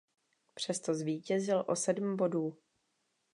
Přesto 0.53 0.93
zvítězil 0.93 1.65
o 1.67 1.75
sedm 1.75 2.15
bodů. 2.17 2.57